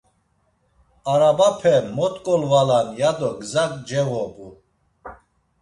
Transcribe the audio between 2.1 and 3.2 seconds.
golvalan ya